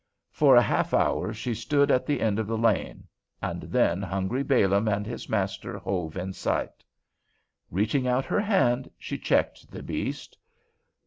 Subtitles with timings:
[0.31, 3.03] For a half hour she stood at the end of the lane,
[3.39, 6.83] and then hungry Balaam and his master hove in sight.
[7.69, 10.39] Reaching out her hand, she checked the beast.